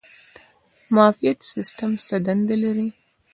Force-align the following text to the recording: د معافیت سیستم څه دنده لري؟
د 0.73 0.75
معافیت 0.95 1.39
سیستم 1.51 1.91
څه 2.05 2.15
دنده 2.25 2.55
لري؟ 2.63 2.87